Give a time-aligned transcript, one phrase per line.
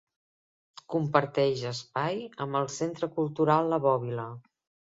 [0.93, 2.17] Comparteix espai
[2.47, 4.27] amb el Centre Cultural La Bòbila.